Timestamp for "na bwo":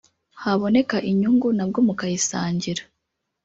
1.57-1.79